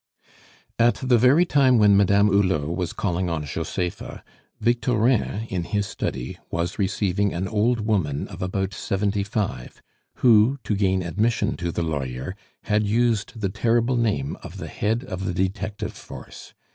At 0.79 0.95
the 0.95 1.19
very 1.19 1.45
time 1.45 1.77
when 1.77 1.95
Madame 1.95 2.25
Hulot 2.29 2.75
was 2.75 2.91
calling 2.91 3.29
on 3.29 3.45
Josepha, 3.45 4.23
Victorin, 4.59 5.45
in 5.47 5.63
his 5.65 5.85
study, 5.85 6.39
was 6.49 6.79
receiving 6.79 7.35
an 7.35 7.47
old 7.47 7.81
woman 7.81 8.27
of 8.27 8.41
about 8.41 8.73
seventy 8.73 9.21
five, 9.23 9.79
who, 10.15 10.57
to 10.63 10.75
gain 10.75 11.03
admission 11.03 11.55
to 11.57 11.71
the 11.71 11.83
lawyer, 11.83 12.35
had 12.63 12.81
used 12.83 13.39
the 13.41 13.49
terrible 13.49 13.95
name 13.95 14.37
of 14.41 14.57
the 14.57 14.69
head 14.69 15.03
of 15.03 15.25
the 15.25 15.35
detective 15.35 15.93
force. 15.93 16.55